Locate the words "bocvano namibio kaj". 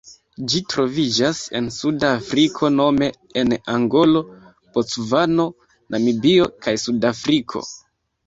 4.77-6.75